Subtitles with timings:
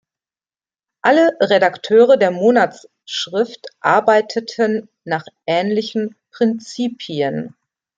[1.03, 7.53] Alle Redakteure der Monatsschrift arbeiteten nach ähnlichen Prinzipien.